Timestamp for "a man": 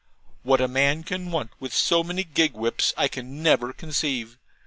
0.61-1.03